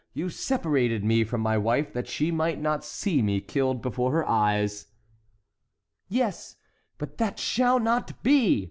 You 0.15 0.29
separated 0.31 1.03
me 1.03 1.23
from 1.23 1.41
my 1.41 1.59
wife 1.59 1.93
that 1.93 2.07
she 2.07 2.31
might 2.31 2.59
not 2.59 2.83
see 2.83 3.21
me 3.21 3.39
killed 3.39 3.83
before 3.83 4.11
her 4.13 4.27
eyes"— 4.27 4.87
"Yes, 6.09 6.55
but 6.97 7.19
that 7.19 7.37
shall 7.37 7.77
not 7.79 8.23
be!" 8.23 8.59